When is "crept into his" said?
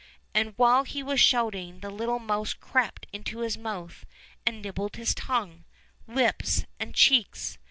2.55-3.55